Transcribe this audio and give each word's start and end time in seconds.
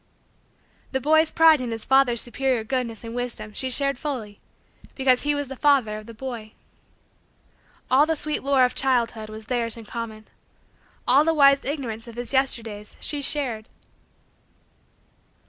The 0.93 0.99
boy's 0.99 1.31
pride 1.31 1.61
in 1.61 1.69
his 1.69 1.85
father's 1.85 2.21
superior 2.21 2.63
goodness 2.63 3.03
and 3.03 3.13
wisdom 3.13 3.53
she 3.53 3.69
shared 3.69 3.99
fully 3.99 4.39
because 4.95 5.21
he 5.21 5.35
was 5.35 5.47
the 5.47 5.55
father 5.55 5.99
of 5.99 6.07
the 6.07 6.13
boy. 6.15 6.53
All 7.91 8.07
the 8.07 8.15
sweet 8.15 8.41
lore 8.41 8.65
of 8.65 8.73
childhood 8.73 9.29
was 9.29 9.45
theirs 9.45 9.77
in 9.77 9.85
common. 9.85 10.27
All 11.07 11.23
the 11.23 11.35
wise 11.35 11.63
Ignorance 11.63 12.07
of 12.07 12.15
his 12.15 12.33
Yesterdays 12.33 12.95
she 12.99 13.21
shared. 13.21 13.69